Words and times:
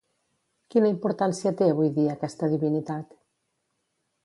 Quina 0.75 0.89
importància 0.93 1.51
té 1.59 1.67
avui 1.75 1.93
dia 1.99 2.15
aquesta 2.19 2.51
divinitat? 2.57 3.17